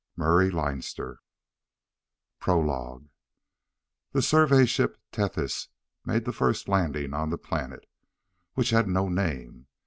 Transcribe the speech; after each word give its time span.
Murray 0.15 0.49
Leinster 0.49 1.19
PROLOGUE 2.39 3.11
The 4.13 4.23
Survey 4.23 4.65
Ship 4.65 4.97
Tethys 5.11 5.67
made 6.05 6.25
the 6.25 6.33
first 6.33 6.67
landing 6.67 7.13
on 7.13 7.29
the 7.29 7.37
planet, 7.37 7.87
which 8.55 8.71
had 8.71 8.87
no 8.87 9.09
name. 9.09 9.67